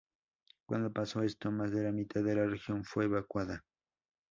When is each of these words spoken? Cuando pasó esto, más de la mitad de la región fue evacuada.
Cuando 0.65 0.91
pasó 0.91 1.21
esto, 1.21 1.51
más 1.51 1.71
de 1.71 1.83
la 1.83 1.91
mitad 1.91 2.23
de 2.23 2.33
la 2.33 2.47
región 2.47 2.83
fue 2.83 3.05
evacuada. 3.05 3.63